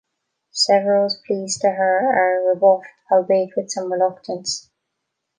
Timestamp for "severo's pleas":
0.51-1.59